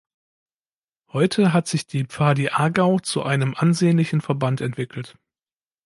Heute 1.13 1.53
hat 1.53 1.67
sich 1.67 1.85
die 1.85 2.05
Pfadi 2.05 2.49
Aargau 2.49 2.97
zu 2.97 3.21
einem 3.21 3.53
ansehnlichen 3.53 4.19
Verband 4.19 4.59
entwickelt. 4.59 5.15